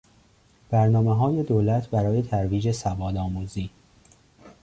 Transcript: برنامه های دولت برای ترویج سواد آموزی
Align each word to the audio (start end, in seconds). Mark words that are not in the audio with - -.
برنامه 0.69 1.15
های 1.15 1.43
دولت 1.43 1.89
برای 1.89 2.21
ترویج 2.21 2.71
سواد 2.71 3.17
آموزی 3.17 3.69